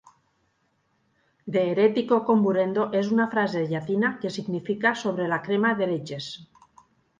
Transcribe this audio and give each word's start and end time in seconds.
De 1.55 1.61
heretico 1.73 2.17
comburendo 2.29 2.87
és 3.01 3.13
una 3.17 3.29
frase 3.35 3.63
llatina 3.75 4.13
que 4.25 4.33
significa 4.41 4.97
"Sobre 5.05 5.31
la 5.37 5.41
crema 5.47 5.77
d'heretges". 5.83 6.35